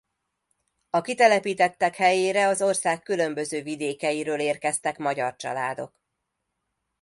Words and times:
A 0.89 1.01
kitelepítettek 1.01 1.95
helyére 1.95 2.47
az 2.47 2.61
ország 2.61 3.01
különböző 3.03 3.61
vidékeiről 3.63 4.39
érkeztek 4.39 4.97
magyar 4.97 5.35
családok. 5.35 5.93